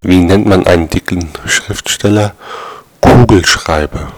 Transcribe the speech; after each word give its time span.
Wie 0.00 0.20
nennt 0.20 0.46
man 0.46 0.64
einen 0.64 0.88
dicken 0.88 1.28
Schriftsteller? 1.44 2.34
Kugelschreiber 3.00 4.12